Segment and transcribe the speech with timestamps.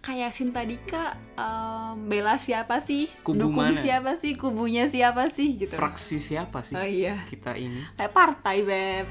[0.00, 3.10] kayak Sinta Dika um, bela siapa sih?
[3.20, 3.82] Kubu Dukung mana?
[3.82, 4.32] siapa sih?
[4.34, 5.74] Kubunya siapa sih gitu.
[5.74, 7.20] Fraksi siapa sih Oh iya.
[7.26, 7.84] kita ini?
[7.94, 9.06] Kayak partai, Beb.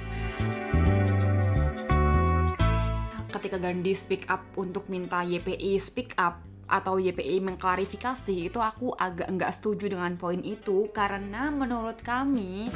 [3.32, 9.28] Ketika Gandhi speak up untuk minta YPI speak up atau YPI mengklarifikasi itu aku agak
[9.28, 12.72] nggak setuju dengan poin itu karena menurut kami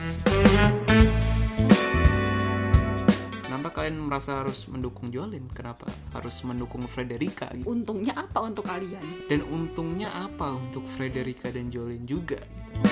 [3.66, 5.50] Kenapa kalian merasa harus mendukung Jolin?
[5.50, 7.66] Kenapa harus mendukung Frederica gitu?
[7.66, 9.02] untungnya apa untuk kalian?
[9.26, 12.38] Dan untungnya apa untuk Frederica dan Jolin juga?
[12.46, 12.86] gitu?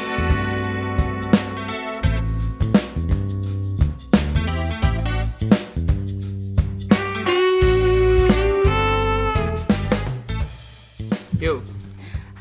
[11.37, 11.61] Yo,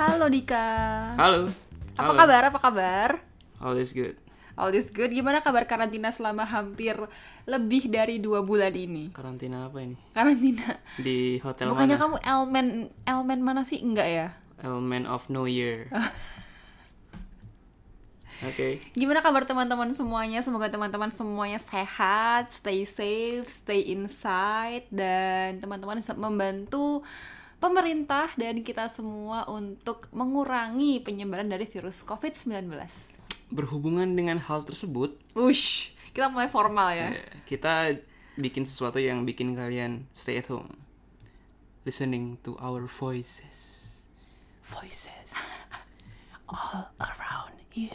[0.01, 0.65] Halo Dika.
[1.21, 1.53] halo.
[2.01, 2.17] Apa Halo.
[2.17, 2.43] kabar?
[2.49, 3.11] Apa kabar?
[3.61, 4.22] All is good.
[4.53, 5.09] All is good.
[5.17, 6.93] Gimana kabar karantina selama hampir
[7.49, 9.09] lebih dari dua bulan ini?
[9.11, 9.97] Karantina apa ini?
[10.13, 10.77] Karantina.
[11.01, 12.03] Di hotel Bukannya mana?
[12.05, 12.67] kamu elemen
[13.09, 13.81] elemen mana sih?
[13.81, 14.29] Enggak ya?
[14.61, 15.89] Element of New Year.
[18.43, 18.83] Oke.
[18.99, 20.43] Gimana kabar teman-teman semuanya?
[20.43, 27.07] Semoga teman-teman semuanya sehat, stay safe, stay inside dan teman-teman bisa membantu
[27.63, 32.67] pemerintah dan kita semua untuk mengurangi penyebaran dari virus COVID-19.
[33.53, 37.13] Berhubungan dengan hal tersebut, Ush, kita mulai formal ya.
[37.13, 37.93] eh, kita
[38.41, 40.73] bikin sesuatu yang bikin kalian stay at home.
[41.85, 43.93] Listening to our voices.
[44.65, 45.37] Voices.
[46.49, 47.93] All around you.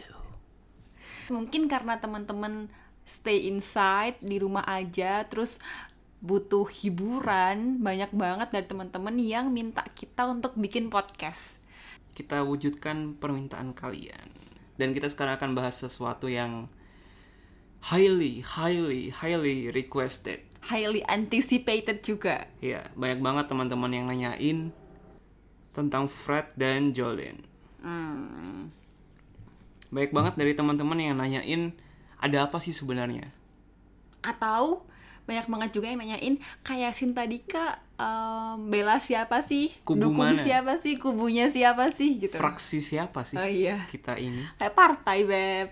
[1.33, 2.69] Mungkin karena teman-teman
[3.07, 5.57] stay inside di rumah aja terus
[6.19, 11.61] butuh hiburan, banyak banget dari teman-teman yang minta kita untuk bikin podcast.
[12.17, 14.46] Kita wujudkan permintaan kalian.
[14.77, 16.69] Dan kita sekarang akan bahas sesuatu yang
[17.89, 20.45] highly, highly, highly requested.
[20.65, 22.49] Highly anticipated juga.
[22.61, 24.73] Ya, banyak banget teman-teman yang nanyain
[25.73, 27.45] tentang Fred dan Jolene.
[27.81, 28.73] Hmm.
[29.93, 31.71] Banyak banget dari teman-teman yang nanyain
[32.17, 33.29] ada apa sih sebenarnya?
[34.25, 34.83] Atau
[35.27, 39.75] banyak banget juga yang nanyain kayak Sinta Dika em, bela siapa sih?
[39.83, 40.39] Kubu Dukung mana?
[40.39, 40.95] siapa sih?
[40.95, 42.33] Kubunya siapa sih gitu.
[42.33, 43.83] Fraksi siapa sih Oh iya.
[43.85, 44.47] kita ini?
[44.55, 45.69] Kayak partai, Beb.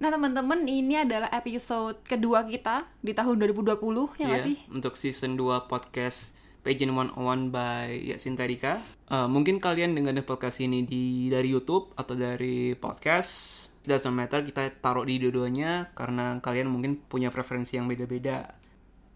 [0.00, 3.76] Nah, teman-teman, ini adalah episode kedua kita di tahun 2020,
[4.16, 4.56] ya Iya, sih?
[4.68, 8.80] untuk season 2 podcast Pageant 101 by Yasin Tadika.
[9.06, 13.32] Eh, mungkin kalian dengar podcast ini di dari YouTube atau dari podcast.
[13.80, 18.59] Doesn't matter, kita taruh di dua-duanya karena kalian mungkin punya preferensi yang beda-beda.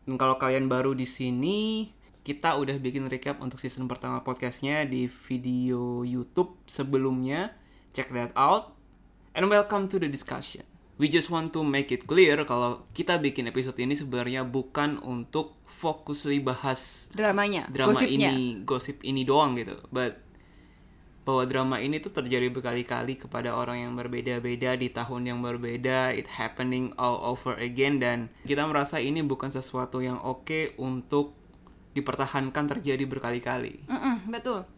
[0.05, 1.89] Dan kalau kalian baru di sini,
[2.21, 7.57] kita udah bikin recap untuk season pertama podcastnya di video YouTube sebelumnya.
[7.97, 8.77] Check that out.
[9.33, 10.69] And welcome to the discussion.
[11.01, 15.59] We just want to make it clear kalau kita bikin episode ini sebenarnya bukan untuk
[15.67, 18.31] fokusly bahas Dramanya, drama gosipnya.
[18.31, 19.75] ini, gosip ini doang gitu.
[19.91, 20.23] But
[21.25, 26.29] bahwa drama ini tuh terjadi berkali-kali kepada orang yang berbeda-beda di tahun yang berbeda, it
[26.29, 31.33] happening all over again dan kita merasa ini bukan sesuatu yang oke untuk
[31.97, 33.89] dipertahankan terjadi berkali-kali.
[33.89, 34.69] Mm-mm, betul.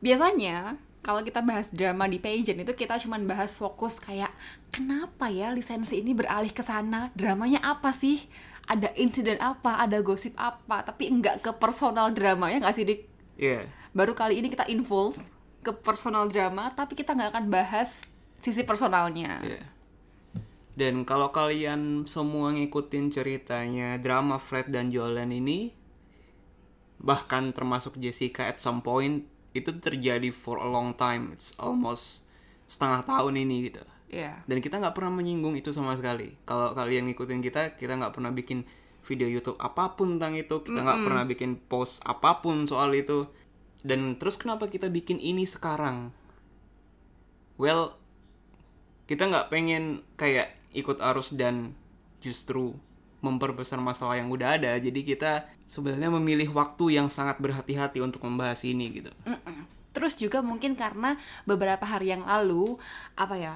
[0.00, 4.32] Biasanya kalau kita bahas drama di pageant itu kita cuman bahas fokus kayak
[4.72, 7.12] kenapa ya lisensi ini beralih ke sana?
[7.12, 8.24] Dramanya apa sih?
[8.64, 9.76] Ada insiden apa?
[9.84, 10.80] Ada gosip apa?
[10.80, 13.00] Tapi enggak ke personal dramanya nggak sih, Dik?
[13.36, 13.83] Iya.
[13.94, 15.22] Baru kali ini kita involve
[15.62, 18.02] ke personal drama, tapi kita nggak akan bahas
[18.42, 19.38] sisi personalnya.
[19.40, 19.62] Iya.
[20.74, 25.70] Dan kalau kalian semua ngikutin ceritanya drama Fred dan Jolan ini,
[26.98, 31.30] bahkan termasuk Jessica at some point, itu terjadi for a long time.
[31.30, 32.26] It's almost
[32.66, 33.86] setengah tahun ini gitu.
[34.10, 34.42] Iya.
[34.50, 36.34] Dan kita nggak pernah menyinggung itu sama sekali.
[36.42, 38.66] Kalau kalian ngikutin kita, kita nggak pernah bikin
[39.06, 40.58] video YouTube apa pun tentang itu.
[40.66, 43.30] Kita nggak pernah bikin post apa pun soal itu.
[43.84, 46.08] Dan terus kenapa kita bikin ini sekarang?
[47.60, 48.00] Well,
[49.04, 51.76] kita nggak pengen kayak ikut arus dan
[52.24, 52.72] justru
[53.20, 54.72] memperbesar masalah yang udah ada.
[54.80, 59.12] Jadi kita sebenarnya memilih waktu yang sangat berhati-hati untuk membahas ini gitu.
[59.28, 59.68] Mm-mm.
[59.94, 62.80] Terus juga mungkin karena beberapa hari yang lalu
[63.14, 63.54] apa ya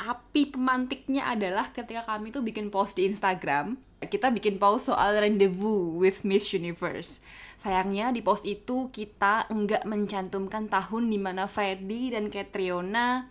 [0.00, 3.76] api pemantiknya adalah ketika kami tuh bikin post di Instagram
[4.08, 7.20] kita bikin post soal rendezvous with Miss Universe.
[7.60, 13.28] Sayangnya di post itu kita enggak mencantumkan tahun di mana Freddy dan Catriona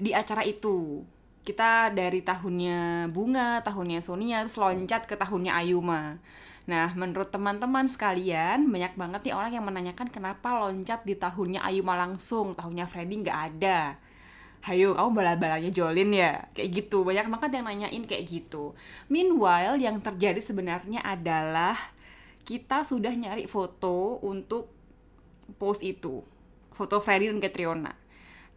[0.00, 1.04] di acara itu.
[1.44, 6.16] Kita dari tahunnya Bunga, tahunnya Sonia, terus loncat ke tahunnya Ayuma.
[6.68, 11.96] Nah, menurut teman-teman sekalian, banyak banget nih orang yang menanyakan kenapa loncat di tahunnya Ayuma
[11.96, 13.96] langsung, tahunnya Freddy nggak ada.
[14.58, 16.50] Hayo, kamu bala-balanya Jolin ya?
[16.52, 18.74] Kayak gitu, banyak banget yang nanyain kayak gitu.
[19.06, 21.78] Meanwhile, yang terjadi sebenarnya adalah
[22.48, 24.72] kita sudah nyari foto untuk
[25.60, 26.24] post itu
[26.72, 27.92] foto Freddy dan Catriona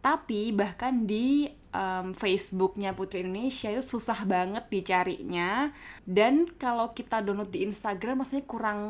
[0.02, 5.70] tapi bahkan di um, Facebooknya Putri Indonesia itu susah banget dicarinya
[6.08, 8.80] dan kalau kita download di Instagram maksudnya kurang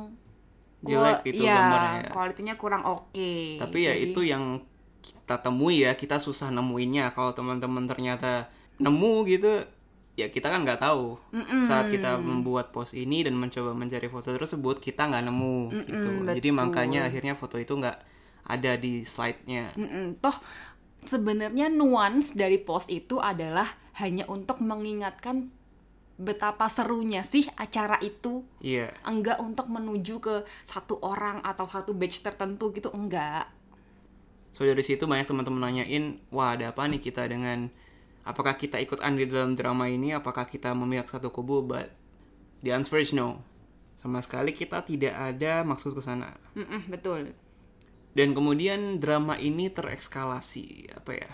[0.83, 2.11] Jelek itu ya, gambarnya ya.
[2.11, 4.59] kualitinya kurang oke Tapi ya Jadi- itu yang
[5.03, 7.11] kita temui ya, kita susah nemuinnya.
[7.13, 8.47] Kalau teman-teman ternyata
[8.79, 9.67] nemu gitu,
[10.15, 11.19] ya kita kan nggak tahu.
[11.67, 16.09] Saat kita membuat post ini dan mencoba mencari foto tersebut, kita nggak nemu gitu.
[16.31, 16.61] Jadi betul.
[16.63, 17.99] makanya akhirnya foto itu nggak
[18.47, 19.75] ada di slide-nya.
[19.79, 20.19] Mm-mm.
[20.19, 20.35] Toh
[21.07, 23.67] sebenarnya nuans dari post itu adalah
[23.99, 25.51] hanya untuk mengingatkan
[26.23, 28.47] betapa serunya sih acara itu.
[28.63, 28.95] Iya.
[29.03, 33.51] Enggak untuk menuju ke satu orang atau satu batch tertentu gitu, enggak.
[34.53, 37.73] So dari situ banyak teman-teman nanyain, wah ada apa nih kita dengan
[38.29, 40.13] apakah kita ikut andil dalam drama ini?
[40.13, 41.65] Apakah kita memihak satu kubu?
[41.65, 41.89] But
[42.61, 43.41] the answer is no.
[43.97, 46.37] Sama sekali kita tidak ada maksud ke sana.
[46.93, 47.33] Betul.
[48.13, 51.33] Dan kemudian drama ini terekskalasi, apa ya?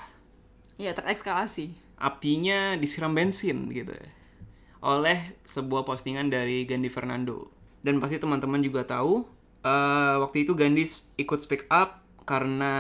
[0.78, 1.74] Ya, terekskalasi.
[1.98, 3.98] Apinya disiram bensin gitu.
[4.78, 7.50] Oleh sebuah postingan dari Gandhi Fernando.
[7.82, 9.26] Dan pasti teman-teman juga tahu,
[9.66, 10.86] eh, waktu itu Gandhi
[11.18, 12.74] ikut speak up karena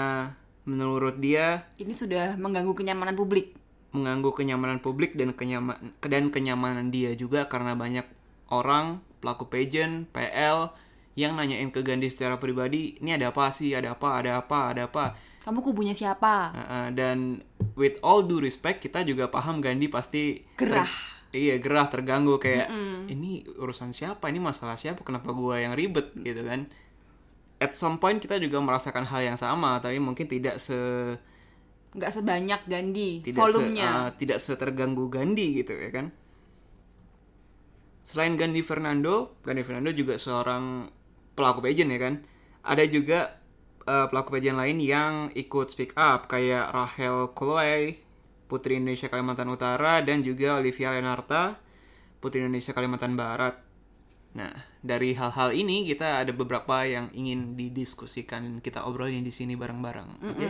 [0.68, 3.56] menurut dia Ini sudah mengganggu kenyamanan publik.
[3.88, 8.04] mengganggu kenyamanan publik dan kenyamanan dan kenyamanan dia juga karena banyak
[8.52, 10.76] orang pelaku pageant, PL
[11.16, 13.72] yang nanyain ke Gandhi secara pribadi, ini ada apa sih?
[13.72, 14.20] Ada apa?
[14.20, 14.58] Ada apa?
[14.70, 15.04] Ada apa?
[15.42, 16.52] Kamu kubunya siapa?
[16.52, 17.40] Uh, uh, dan
[17.74, 20.84] with all due respect kita juga paham Gandhi pasti Gerah.
[20.84, 22.68] ter- iya gerah terganggu kayak
[23.08, 24.28] ini urusan siapa?
[24.28, 25.00] Ini masalah siapa?
[25.00, 26.68] Kenapa gua yang ribet gitu kan?
[27.58, 30.78] At some point kita juga merasakan hal yang sama tapi mungkin tidak se
[31.88, 33.88] Nggak sebanyak Gandhi, tidak se, volumenya.
[33.88, 36.12] uh, tidak seterganggu Gandhi gitu ya kan.
[38.04, 40.88] Selain Gandhi Fernando, Gandhi Fernando juga seorang
[41.32, 42.14] pelaku pageant ya kan.
[42.64, 43.40] Ada juga
[43.88, 48.00] uh, pelaku pageant lain yang ikut speak up kayak Rachel Chloe,
[48.48, 51.56] Putri Indonesia Kalimantan Utara dan juga Olivia Lenarta,
[52.20, 53.67] Putri Indonesia Kalimantan Barat.
[54.36, 54.52] Nah,
[54.84, 60.08] dari hal-hal ini kita ada beberapa yang ingin didiskusikan, kita obrolin di sini bareng-bareng.
[60.20, 60.48] Oke?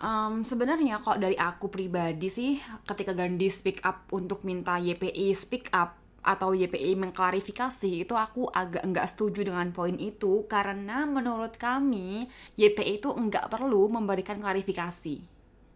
[0.00, 2.56] Um, sebenarnya kok dari aku pribadi sih
[2.88, 8.80] ketika Gandhi speak up untuk minta YPI speak up atau YPI mengklarifikasi itu aku agak
[8.80, 15.20] nggak setuju dengan poin itu karena menurut kami YPI itu nggak perlu memberikan klarifikasi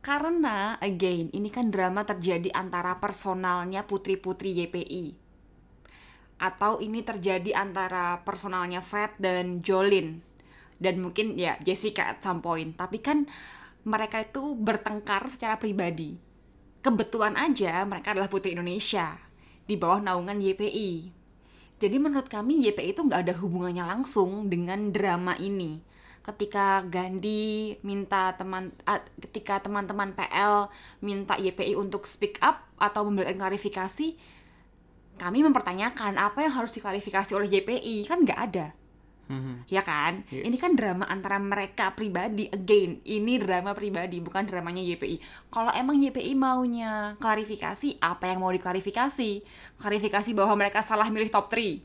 [0.04, 5.23] karena again ini kan drama terjadi antara personalnya putri-putri YPI
[6.44, 10.20] atau ini terjadi antara personalnya Fred dan Jolin.
[10.76, 12.76] Dan mungkin ya Jessica at some point.
[12.76, 13.24] Tapi kan
[13.88, 16.20] mereka itu bertengkar secara pribadi.
[16.84, 19.16] Kebetulan aja mereka adalah putri Indonesia
[19.64, 21.24] di bawah naungan YPI
[21.84, 25.82] jadi menurut kami YPI itu nggak ada hubungannya langsung dengan drama ini.
[26.24, 30.72] Ketika Gandhi minta teman ah, ketika teman-teman PL
[31.04, 34.16] minta YPI untuk speak up atau memberikan klarifikasi
[35.14, 38.68] kami mempertanyakan apa yang harus diklarifikasi oleh YPI kan nggak ada.
[39.24, 39.64] Mhm.
[39.72, 40.20] ya kan?
[40.28, 40.44] Yes.
[40.44, 42.44] ini kan drama antara mereka pribadi.
[42.44, 48.52] Again ini drama pribadi bukan dramanya YPI kalau emang YPI maunya klarifikasi apa yang mau
[48.52, 49.30] diklarifikasi?
[49.80, 51.80] Klarifikasi bahwa mereka salah milih top 3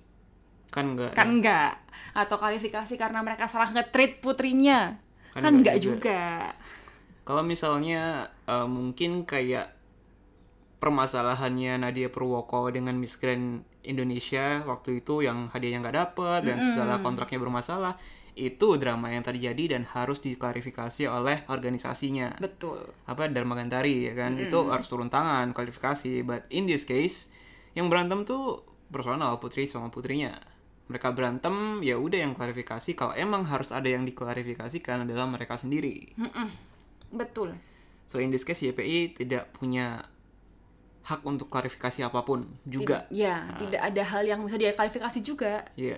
[0.70, 1.16] Kan enggak.
[1.16, 1.74] kan enggak
[2.12, 5.00] atau klarifikasi karena mereka salah nge-treat putrinya.
[5.32, 6.22] Kan kan, enggak enggak juga,
[7.24, 9.79] Kalau misalnya eh, mungkin kayak
[10.80, 17.04] permasalahannya Nadia Purwoko dengan Miss Grand Indonesia waktu itu yang hadiahnya nggak dapet dan segala
[17.04, 18.00] kontraknya bermasalah
[18.40, 22.40] itu drama yang terjadi dan harus diklarifikasi oleh organisasinya.
[22.40, 22.88] Betul.
[23.04, 24.40] Apa Dharma Gantari ya kan?
[24.40, 27.36] Itu harus turun tangan klarifikasi but in this case
[27.76, 30.40] yang berantem tuh personal putri sama putrinya.
[30.90, 32.96] Mereka berantem ya udah yang klarifikasi.
[32.96, 36.16] Kalau emang harus ada yang diklarifikasikan adalah mereka sendiri.
[37.12, 37.60] Betul.
[38.10, 40.08] So in this case YPI tidak punya
[41.10, 43.10] hak untuk klarifikasi apa pun juga.
[43.10, 45.98] Tid- ya tidak ada hal yang bisa dia klarifikasi juga Iya.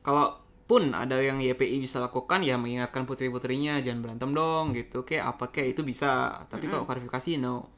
[0.00, 5.00] Kalaupun ada yang YPI bisa lakukan ya mengingatkan putri-putrinya jangan berantem dong gitu.
[5.02, 6.40] Kayak apa kayak itu bisa.
[6.46, 7.68] Tapi kalau klarifikasi no.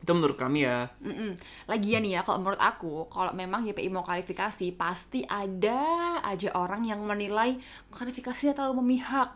[0.00, 0.92] Itu menurut kami ya.
[1.00, 1.32] Mm-mm.
[1.64, 5.80] Lagian nih ya, kalau menurut aku, kalau memang YPI mau klarifikasi, pasti ada
[6.20, 7.56] aja orang yang menilai
[7.88, 9.32] klarifikasinya terlalu memihak,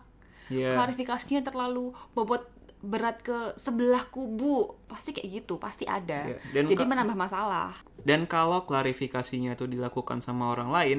[0.52, 0.76] Iya.
[0.76, 2.44] klarifikasinya terlalu bobot
[2.78, 6.30] berat ke sebelah kubu, pasti kayak gitu, pasti ada.
[6.30, 7.74] Iya, dan Jadi menambah masalah.
[8.06, 10.98] Dan kalau klarifikasinya itu dilakukan sama orang lain,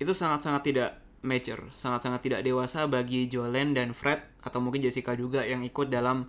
[0.00, 5.44] itu sangat-sangat tidak mature, sangat-sangat tidak dewasa bagi Jolen dan Fred atau mungkin Jessica juga
[5.44, 6.28] yang ikut dalam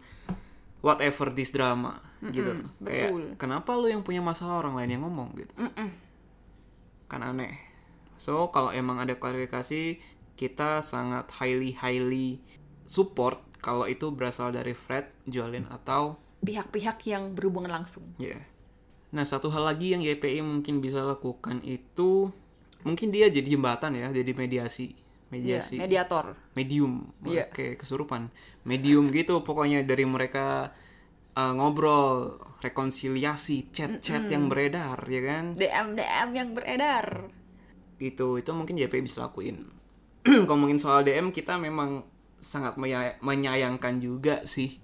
[0.83, 1.99] whatever this drama
[2.33, 2.65] gitu.
[2.81, 3.23] Kayak betul.
[3.37, 5.53] kenapa lu yang punya masalah orang lain yang ngomong gitu?
[5.55, 5.89] Mm-mm.
[7.07, 7.55] Kan aneh.
[8.17, 10.01] So kalau emang ada klarifikasi
[10.37, 12.41] kita sangat highly highly
[12.89, 18.15] support kalau itu berasal dari Fred, Jolin atau pihak-pihak yang berhubungan langsung.
[18.15, 18.39] Ya.
[19.11, 22.31] Nah, satu hal lagi yang YPI mungkin bisa lakukan itu
[22.87, 24.95] mungkin dia jadi jembatan ya, jadi mediasi,
[25.27, 26.39] Iya, mediasi, mediator.
[26.55, 27.51] Medium, Iya.
[27.51, 28.31] kayak kesurupan,
[28.63, 30.71] medium gitu pokoknya dari mereka
[31.35, 35.59] uh, ngobrol, rekonsiliasi, chat-chat yang beredar, ya kan?
[35.59, 37.27] DM DM yang beredar.
[37.99, 39.67] Gitu itu mungkin JP bisa lakuin.
[40.47, 42.15] Ngomongin soal DM kita memang
[42.47, 42.79] sangat
[43.19, 44.79] menyayangkan juga sih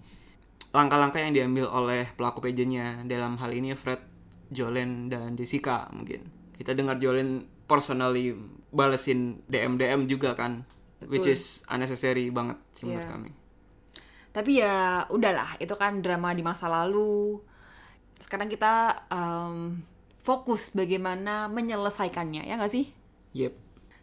[0.76, 4.04] langkah-langkah yang diambil oleh pelaku pageantnya dalam hal ini Fred,
[4.52, 6.28] Jolen dan Jessica mungkin
[6.60, 8.36] kita dengar Jolen personally
[8.70, 10.68] balesin DM DM juga kan
[11.08, 13.14] which is unnecessary banget sih menurut Iya.
[13.16, 13.32] kami
[14.34, 17.38] Tapi ya udahlah, itu kan drama di masa lalu.
[18.18, 19.86] Sekarang kita em,
[20.26, 22.90] fokus bagaimana menyelesaikannya, ya nggak sih?
[23.38, 23.54] yep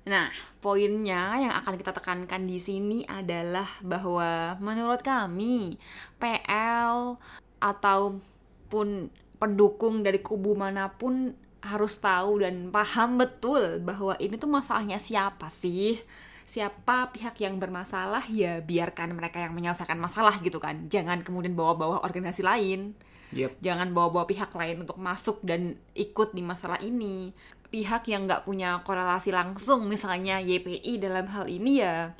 [0.08, 0.32] Nah,
[0.64, 5.76] poinnya yang akan kita tekankan di sini adalah bahwa menurut kami
[6.16, 7.20] PL
[7.60, 14.96] ataupun pendukung dari kubu mana pun harus tahu dan paham betul bahwa ini tuh masalahnya
[14.96, 16.00] siapa sih?
[16.48, 20.88] Siapa pihak yang bermasalah ya biarkan mereka yang menyelesaikan masalah gitu kan.
[20.88, 22.96] Jangan kemudian bawa-bawa organisasi lain
[23.30, 27.30] yep jangan bawa-bawa pihak lain untuk masuk dan ikut di masalah ini
[27.70, 32.12] pihak yang nggak punya korelasi langsung misalnya YPI dalam hal ini ya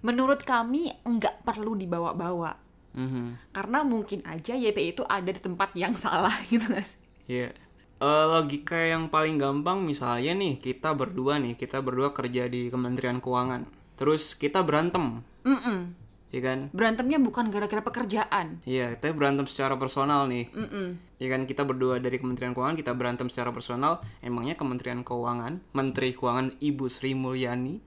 [0.00, 2.58] menurut kami nggak perlu dibawa-bawa
[2.92, 3.52] Mhm.
[3.52, 7.48] karena mungkin aja YPI itu ada di tempat yang salah gitu nggak sih Iya.
[7.96, 13.22] Eh, logika yang paling gampang misalnya nih kita berdua nih kita berdua kerja di Kementerian
[13.22, 13.64] Keuangan
[13.94, 15.94] terus kita berantem Mm-mm.
[16.32, 20.48] Ya kan berantemnya bukan gara-gara pekerjaan Iya, kita berantem secara personal nih.
[20.50, 20.96] Mm-mm.
[21.20, 24.02] Ya kan kita berdua dari Kementerian Keuangan kita berantem secara personal.
[24.24, 27.78] Emangnya Kementerian Keuangan, Menteri Keuangan Ibu Sri Mulyani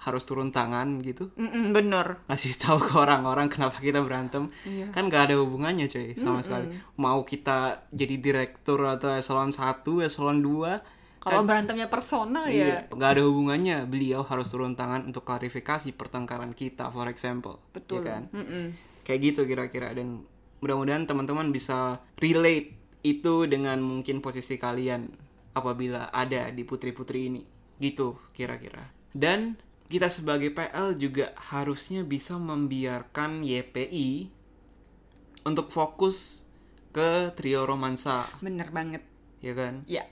[0.00, 1.28] harus turun tangan gitu?
[1.36, 4.48] Mm-mm, bener Kasih tahu ke orang-orang kenapa kita berantem?
[4.64, 4.88] Iya.
[4.96, 6.72] Kan gak ada hubungannya coy sama sekali.
[6.96, 12.88] Mau kita jadi direktur atau eselon 1, eselon 2 kalau berantemnya personal ya.
[12.88, 13.84] Iya, nggak ada hubungannya.
[13.84, 17.60] Beliau harus turun tangan untuk klarifikasi pertengkaran kita, for example.
[17.76, 18.00] betul.
[18.00, 18.22] Ya kan?
[18.32, 18.72] Mm-mm.
[19.04, 19.92] kayak gitu kira-kira.
[19.92, 20.24] Dan
[20.64, 22.72] mudah-mudahan teman-teman bisa relate
[23.04, 25.12] itu dengan mungkin posisi kalian
[25.52, 27.44] apabila ada di putri-putri ini.
[27.76, 28.88] Gitu kira-kira.
[29.12, 29.60] Dan
[29.92, 34.32] kita sebagai PL juga harusnya bisa membiarkan YPI
[35.44, 36.48] untuk fokus
[36.96, 38.24] ke trio romansa.
[38.40, 39.04] Bener banget.
[39.44, 39.84] Ya kan?
[39.84, 40.08] Ya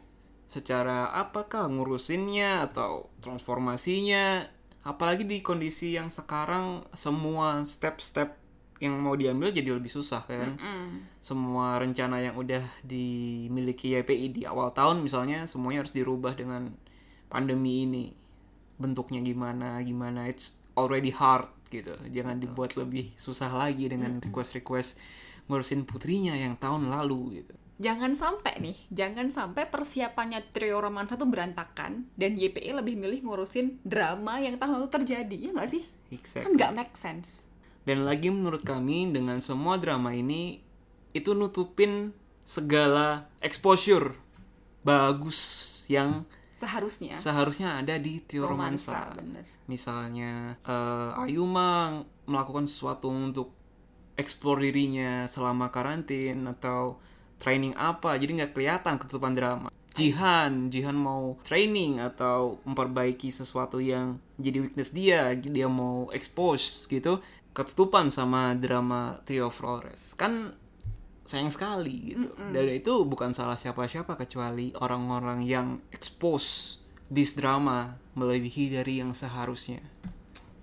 [0.48, 4.48] secara apakah ngurusinnya atau transformasinya
[4.80, 8.32] apalagi di kondisi yang sekarang semua step-step
[8.80, 10.56] yang mau diambil jadi lebih susah kan?
[10.56, 11.20] Mm.
[11.20, 16.72] semua rencana yang udah dimiliki YPI di awal tahun misalnya semuanya harus dirubah dengan
[17.28, 18.16] pandemi ini.
[18.78, 21.92] Bentuknya gimana gimana it's already hard gitu.
[22.08, 24.96] Jangan dibuat lebih susah lagi dengan request-request
[25.50, 31.30] ngurusin putrinya yang tahun lalu gitu Jangan sampai nih, jangan sampai persiapannya trio romansa tuh
[31.30, 35.86] berantakan dan YPI lebih milih ngurusin drama yang tahun lalu terjadi, ya nggak sih?
[36.10, 36.42] exactly.
[36.42, 37.46] Kan nggak make sense.
[37.86, 40.60] Dan lagi menurut kami dengan semua drama ini
[41.14, 42.10] itu nutupin
[42.42, 44.12] segala exposure
[44.82, 45.38] bagus
[45.86, 46.26] yang
[46.58, 47.14] Seharusnya.
[47.14, 49.14] seharusnya ada di trio romansa.
[49.14, 49.46] bener.
[49.70, 53.54] Misalnya eh, Ayuma melakukan sesuatu untuk
[54.18, 56.98] explore dirinya selama karantin atau
[57.38, 59.68] training apa jadi nggak kelihatan ketutupan drama.
[59.98, 67.18] Jihan, Jihan mau training atau memperbaiki sesuatu yang jadi weakness dia, dia mau expose gitu,
[67.50, 70.14] ketutupan sama drama Trio Flores.
[70.14, 70.54] Kan
[71.26, 72.30] sayang sekali gitu.
[72.54, 76.78] Dan itu bukan salah siapa-siapa kecuali orang-orang yang expose
[77.10, 79.82] this drama melebihi dari yang seharusnya.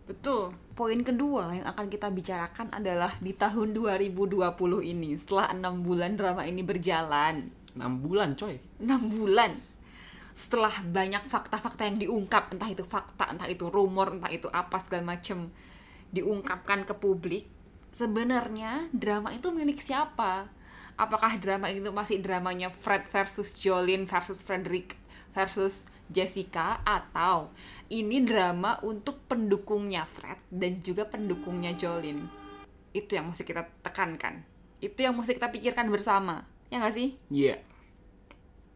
[0.05, 0.53] Betul.
[0.77, 4.43] Poin kedua yang akan kita bicarakan adalah di tahun 2020
[4.85, 8.59] ini, setelah enam bulan drama ini berjalan, 6 bulan coy.
[8.79, 9.55] 6 bulan
[10.35, 15.15] setelah banyak fakta-fakta yang diungkap entah itu fakta entah itu rumor entah itu apa segala
[15.15, 15.47] macem
[16.11, 17.47] diungkapkan ke publik
[17.95, 20.51] sebenarnya drama itu milik siapa
[20.99, 24.99] apakah drama itu masih dramanya Fred versus Jolene versus Frederick
[25.31, 27.55] versus Jessica atau
[27.89, 32.25] ini drama untuk pendukungnya Fred dan juga pendukungnya Jolene
[32.95, 34.41] itu yang mesti kita tekankan
[34.79, 37.61] itu yang mesti kita pikirkan bersama ya nggak sih Iya.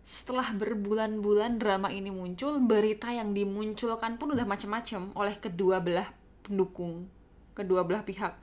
[0.09, 6.09] setelah berbulan-bulan drama ini muncul, berita yang dimunculkan pun udah macam-macam oleh kedua belah
[6.41, 7.05] pendukung,
[7.53, 8.33] kedua belah pihak.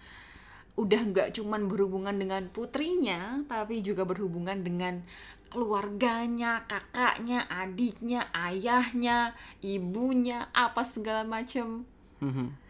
[0.77, 5.01] Udah nggak cuman berhubungan dengan putrinya, tapi juga berhubungan dengan
[5.49, 9.33] keluarganya, kakaknya, adiknya, ayahnya,
[9.65, 11.89] ibunya, apa segala macam.
[12.21, 12.67] Mhm.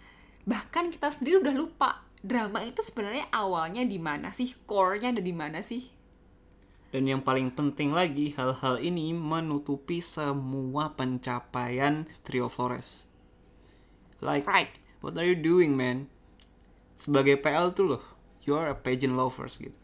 [0.47, 5.35] bahkan kita sendiri udah lupa drama itu sebenarnya awalnya di mana sih core-nya ada di
[5.35, 5.91] mana sih
[6.95, 13.11] Dan yang paling penting lagi, hal-hal ini menutupi semua pencapaian Trio Forest.
[14.23, 14.71] Like, right
[15.03, 16.09] what are you doing, man?
[16.97, 18.03] Sebagai PL tuh loh,
[18.43, 19.77] you are a pageant lovers gitu.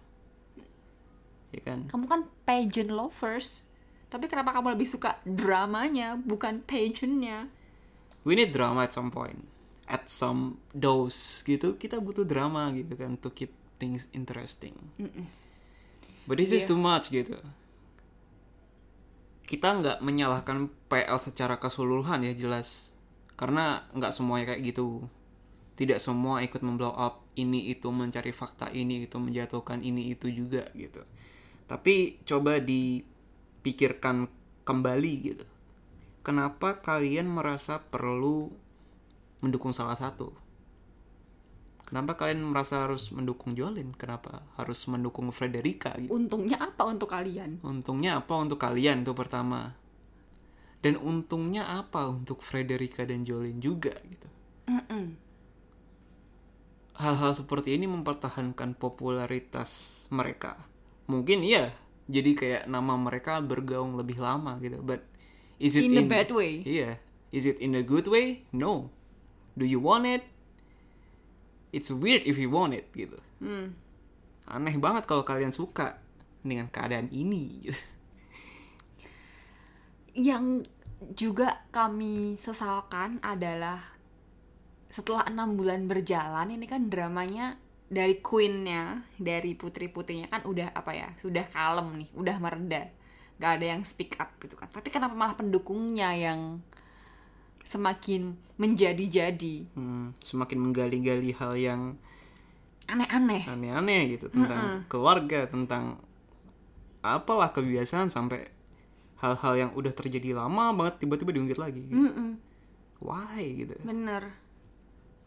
[1.52, 1.84] Ya kan?
[1.84, 3.68] kamu kan pageant lovers
[4.08, 7.52] tapi kenapa kamu lebih suka dramanya bukan pageantnya
[8.24, 9.50] We need drama at some point.
[9.84, 13.50] At some dose gitu, kita butuh drama gitu kan to keep
[13.82, 14.78] things interesting.
[16.22, 16.70] But this is Iya.
[16.70, 17.34] too much gitu.
[19.42, 22.94] Kita nggak menyalahkan PL secara keseluruhan ya jelas.
[23.34, 25.02] Karena nggak semuanya kayak gitu.
[25.72, 30.68] Tidak semua ikut memblow up ini itu mencari fakta ini itu menjatuhkan ini itu juga
[30.76, 31.00] gitu.
[31.64, 34.28] Tapi coba dipikirkan
[34.68, 35.46] kembali gitu.
[36.22, 38.52] Kenapa kalian merasa perlu
[39.42, 40.30] mendukung salah satu?
[41.92, 43.92] Kenapa kalian merasa harus mendukung Jolin?
[43.92, 46.08] Kenapa harus mendukung Frederica gitu?
[46.16, 49.76] untungnya apa untuk kalian Untungnya apa untuk kalian itu pertama.
[50.80, 54.28] Dan untungnya apa untuk Frederica dan Jolin juga gitu.
[54.72, 55.31] Mm-mm.
[57.02, 60.54] Hal-hal seperti ini mempertahankan popularitas mereka.
[61.10, 61.74] Mungkin iya,
[62.06, 64.78] jadi kayak nama mereka bergaung lebih lama gitu.
[64.78, 65.02] But
[65.58, 66.62] is it In a bad way.
[66.62, 67.02] Iya.
[67.34, 68.46] Is it in a good way?
[68.54, 68.94] No.
[69.58, 70.22] Do you want it?
[71.74, 73.18] It's weird if you want it gitu.
[73.42, 73.74] Hmm.
[74.46, 75.98] Aneh banget kalau kalian suka
[76.46, 77.82] dengan keadaan ini gitu.
[80.12, 80.60] yang
[81.16, 83.91] juga kami sesalkan adalah
[84.92, 87.56] setelah enam bulan berjalan ini kan dramanya
[87.88, 92.92] dari queennya dari putri putrinya kan udah apa ya sudah kalem nih udah mereda
[93.40, 96.60] gak ada yang speak up gitu kan tapi kenapa malah pendukungnya yang
[97.64, 101.80] semakin menjadi-jadi Hmm, semakin menggali-gali hal yang
[102.84, 106.02] aneh-aneh aneh-aneh gitu tentang keluarga, tentang
[107.00, 108.50] apalah kebiasaan sampai
[109.22, 111.86] hal-hal yang udah terjadi lama banget tiba-tiba diungkit lagi.
[111.86, 111.94] Gitu.
[111.94, 112.30] Mm-mm.
[113.02, 113.74] Why gitu?
[113.82, 114.41] bener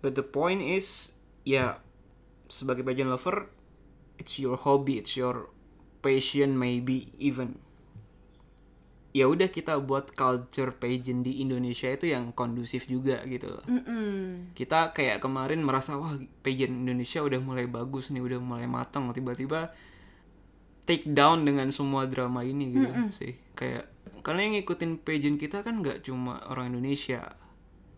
[0.06, 1.82] But the point is, ya
[2.46, 3.50] sebagai pageant lover,
[4.22, 5.50] it's your hobby, it's your
[6.06, 7.58] passion maybe even.
[9.18, 13.66] Ya udah kita buat culture pageant di Indonesia itu yang kondusif juga gitu loh.
[13.66, 14.54] Mm-mm.
[14.54, 16.14] Kita kayak kemarin merasa wah
[16.46, 19.74] pageant Indonesia udah mulai bagus nih, udah mulai matang, tiba-tiba
[20.86, 23.34] take down dengan semua drama ini gitu sih.
[23.58, 23.90] Kayak
[24.22, 27.40] karena yang ngikutin pageant kita kan nggak cuma orang Indonesia.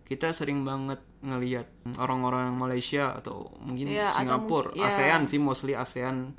[0.08, 1.68] Kita sering banget ngelihat
[2.00, 4.88] orang-orang Malaysia atau mungkin atau Singapura, mungkin- iya.
[4.88, 6.32] ASEAN sih mostly ASEAN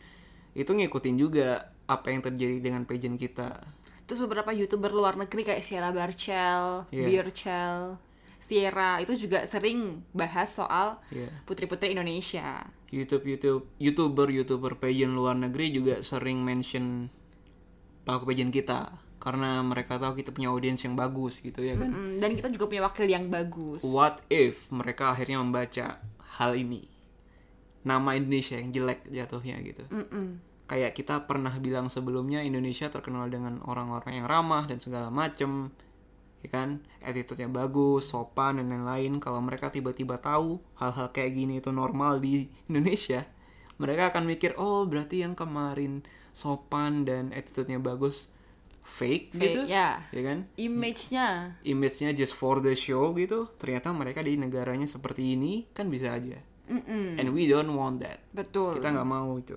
[0.57, 3.61] itu ngikutin juga apa yang terjadi dengan pageant kita.
[4.09, 7.05] Terus beberapa youtuber luar negeri kayak Sierra Barcel, Iya.
[7.05, 8.01] Birchel,
[8.41, 11.29] Sierra itu juga sering bahas soal Iya.
[11.45, 12.65] putri-putri Indonesia.
[12.89, 17.13] YouTube YouTube youtuber youtuber pageant luar negeri juga sering mention
[18.09, 21.91] pelaku pageant kita karena mereka tahu kita punya audiens yang bagus gitu ya kan.
[21.91, 23.83] Mm, dan kita juga punya wakil yang bagus.
[23.83, 25.99] What if mereka akhirnya membaca
[26.39, 26.87] hal ini?
[27.83, 29.83] Nama Indonesia yang jelek jatuhnya gitu.
[29.91, 30.39] Mm-mm.
[30.71, 35.75] Kayak kita pernah bilang sebelumnya Indonesia terkenal dengan orang-orang yang ramah dan segala macem
[36.39, 39.19] ya kan attitude-nya bagus, sopan dan lain-lain.
[39.19, 43.27] Kalau mereka tiba-tiba tahu hal-hal kayak gini itu normal di Indonesia,
[43.83, 48.31] mereka akan mikir, oh berarti yang kemarin sopan dan attitude-nya bagus
[48.89, 50.01] fake, Fake, gitu, ya.
[50.09, 50.49] ya kan?
[50.57, 51.61] Image-nya.
[51.63, 53.53] Image-nya just for the show gitu.
[53.61, 56.41] Ternyata mereka di negaranya seperti ini kan bisa aja.
[56.69, 57.21] Mm-mm.
[57.21, 58.25] And we don't want that.
[58.33, 58.81] Betul.
[58.81, 59.57] Kita nggak mau itu.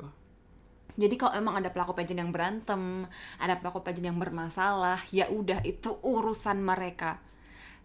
[0.99, 3.07] Jadi kalau emang ada pelaku pageant yang berantem,
[3.39, 7.23] ada pelaku pageant yang bermasalah, ya udah itu urusan mereka.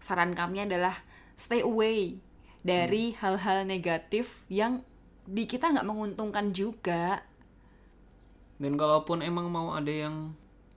[0.02, 0.94] Saran kami adalah
[1.38, 2.18] stay away
[2.66, 4.82] dari hal-hal negatif yang
[5.22, 7.22] di kita nggak menguntungkan juga.
[8.58, 10.34] Dan kalaupun emang mau ada yang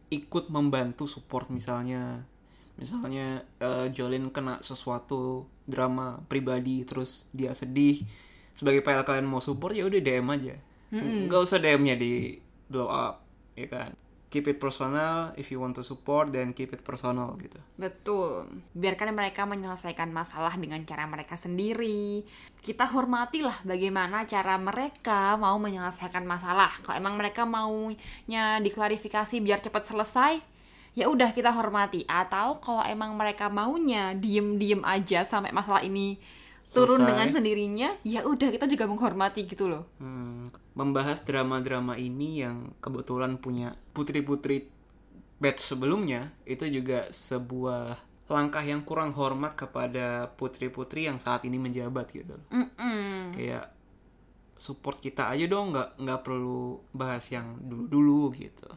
[0.10, 2.26] ikut membantu support misalnya.
[2.80, 8.02] Misalnya eh, Jolin kena sesuatu drama pribadi terus dia sedih
[8.56, 10.56] sebagai PL kalian mau support ya udah DM aja.
[10.90, 13.22] Nggak usah DM-nya di blow up
[13.58, 13.92] ya kan
[14.30, 18.46] keep it personal if you want to support then keep it personal gitu Betul.
[18.76, 22.28] Biarkan mereka menyelesaikan masalah dengan cara mereka sendiri.
[22.60, 26.76] Kita hormatilah bagaimana cara mereka mau menyelesaikan masalah.
[26.84, 30.44] Kalau emang mereka maunya diklarifikasi biar cepat selesai,
[30.92, 32.04] ya udah kita hormati.
[32.04, 36.20] Atau kalau emang mereka maunya diem-diem aja sampai masalah ini
[36.70, 37.10] turun Selesai.
[37.10, 39.90] dengan sendirinya, ya udah kita juga menghormati gitu loh.
[39.98, 44.70] Hmm, membahas drama-drama ini yang kebetulan punya putri-putri
[45.40, 47.96] batch sebelumnya itu juga sebuah
[48.30, 53.34] langkah yang kurang hormat kepada putri-putri yang saat ini menjabat gitu Mm-mm.
[53.34, 53.74] kayak
[54.60, 58.70] support kita aja dong nggak nggak perlu bahas yang dulu-dulu gitu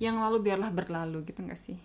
[0.00, 1.76] Yang lalu biarlah berlalu gitu gak sih?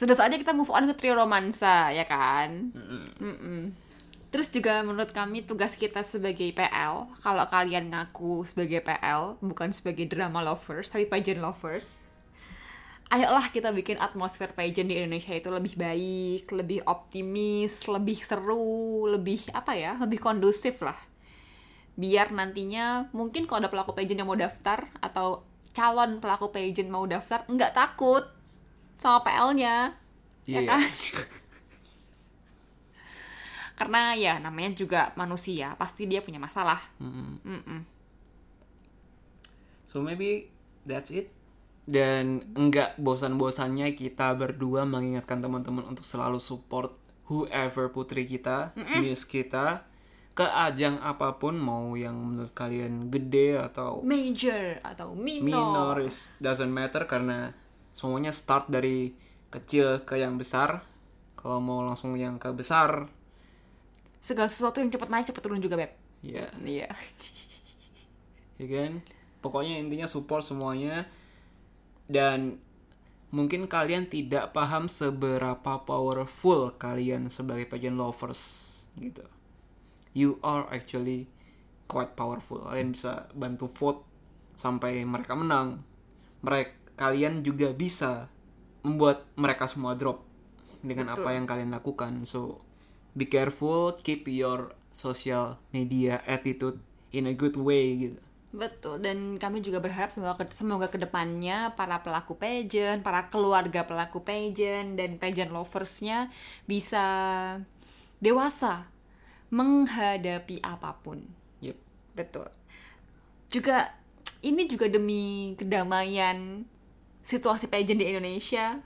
[0.00, 2.72] Sudah saatnya kita move on ke trio romansa, ya kan?
[3.20, 3.76] Mm-mm.
[4.32, 10.08] Terus juga menurut kami tugas kita sebagai PL, kalau kalian ngaku sebagai PL, bukan sebagai
[10.08, 12.00] drama lovers, tapi pageant lovers,
[13.12, 19.52] ayolah kita bikin atmosfer pageant di Indonesia itu lebih baik, lebih optimis, lebih seru, lebih
[19.52, 20.96] apa ya, lebih kondusif lah.
[22.00, 25.44] Biar nantinya mungkin kalau ada pelaku pageant yang mau daftar atau
[25.76, 28.39] calon pelaku pageant mau daftar nggak takut
[29.00, 29.96] sama PL-nya,
[30.44, 30.68] ya Iya.
[30.68, 30.84] kan?
[33.80, 36.76] Karena ya namanya juga manusia, pasti dia punya masalah.
[37.00, 37.80] Mm-mm.
[39.88, 40.52] So maybe
[40.84, 41.32] that's it.
[41.88, 46.92] Dan enggak bosan-bosannya kita berdua mengingatkan teman-teman untuk selalu support
[47.26, 49.88] whoever putri kita, muse kita
[50.30, 55.42] ke ajang apa pun mau yang menurut kalian gede atau Major atau minor.
[55.42, 57.50] minor is doesn't matter karena
[57.96, 59.12] semuanya start dari
[59.50, 60.82] kecil ke yang besar.
[61.38, 63.08] Kalau mau langsung yang ke besar,
[64.20, 65.92] Segala sesuatu yang cepat naik cepat turun juga beb.
[66.20, 66.88] ya Iya.
[68.60, 69.00] ya kan
[69.40, 71.08] pokoknya intinya support semuanya
[72.10, 72.60] dan
[73.32, 78.42] mungkin kalian tidak paham seberapa powerful kalian sebagai pageant lovers
[78.98, 79.24] gitu
[80.12, 81.30] you are actually
[81.88, 84.00] quite powerful kalian bisa bantu vote
[84.58, 85.80] sampai mereka menang
[86.44, 88.28] mereka kalian juga bisa
[88.84, 90.20] membuat mereka semua drop
[90.84, 92.60] dengan apa yang kalian lakukan so
[93.16, 96.76] be careful keep your social media attitude
[97.16, 102.02] in a good way gitu Betul, dan kami juga berharap semoga semoga ke depannya para
[102.02, 106.34] pelaku pageant, para keluarga pelaku pageant, dan pageant loversnya
[106.66, 107.06] bisa
[108.18, 108.90] dewasa
[109.54, 111.22] menghadapi apa pun.
[111.62, 111.78] yep
[112.18, 112.50] Betul.
[113.54, 113.94] Juga
[114.42, 116.66] ini juga demi kedamaian
[117.30, 118.82] situasi pageant di Indonesia.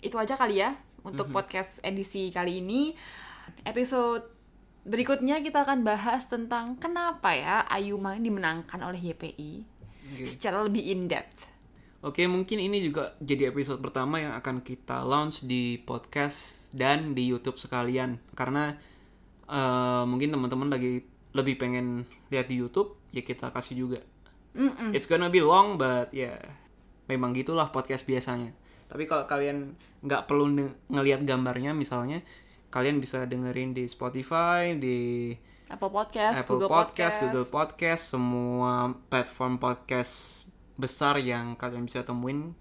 [0.00, 0.72] Itu aja kali ya
[1.04, 2.96] untuk podcast edisi kali ini.
[3.68, 4.24] Episode
[4.88, 9.66] berikutnya kita akan bahas tentang kenapa ya Ayuma dimenangkan oleh YPI
[10.24, 11.44] secara lebih in depth.
[12.06, 17.26] Oke, mungkin ini juga jadi episode pertama yang akan kita launch di podcast dan di
[17.26, 18.22] YouTube sekalian.
[18.32, 18.72] Karena
[19.50, 21.02] eh, mungkin teman-teman lagi
[21.34, 24.00] lebih pengen lihat di YouTube, ya kita kasih juga.
[24.94, 26.38] It's gonna be long, but ya
[27.06, 28.54] memang gitulah podcast biasanya.
[28.86, 29.74] Tapi kalau kalian
[30.06, 30.50] nggak perlu
[30.86, 32.22] ngelihat gambarnya, misalnya
[32.70, 35.32] kalian bisa dengerin di Spotify, di
[35.66, 38.72] Apple Podcast, Apple Google Podcast, Podcast, Google Podcast, semua
[39.10, 40.14] platform podcast
[40.78, 42.54] besar yang kalian bisa temuin.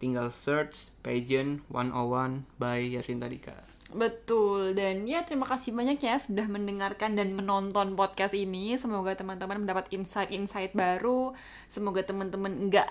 [0.00, 3.52] Tinggal search Pageant 101 by Yasin Tadika.
[3.90, 8.78] Betul, dan ya terima kasih banyak ya sudah mendengarkan dan menonton podcast ini.
[8.78, 11.34] Semoga teman-teman mendapat insight-insight baru.
[11.66, 12.88] Semoga teman-teman nggak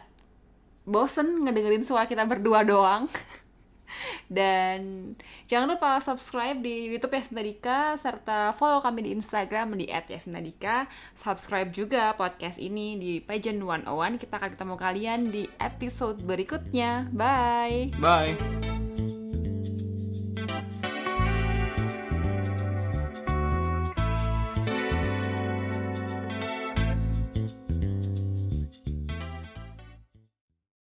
[0.89, 3.05] bosen ngedengerin suara kita berdua doang.
[4.29, 5.13] Dan
[5.49, 10.85] jangan lupa subscribe di YouTube Yasin Tadika serta follow kami di Instagram di @yasintadika.
[11.17, 14.21] Subscribe juga podcast ini di Pageant 101.
[14.21, 17.09] Kita akan ketemu kalian di episode berikutnya.
[17.09, 17.93] Bye.
[17.97, 18.78] Bye!